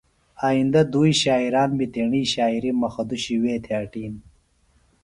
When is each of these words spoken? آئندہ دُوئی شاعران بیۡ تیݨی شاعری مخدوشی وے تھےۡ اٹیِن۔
آئندہ 0.47 0.81
دُوئی 0.91 1.13
شاعران 1.23 1.69
بیۡ 1.77 1.89
تیݨی 1.93 2.23
شاعری 2.33 2.71
مخدوشی 2.81 3.35
وے 3.43 3.53
تھےۡ 3.63 3.77
اٹیِن۔ 3.83 4.13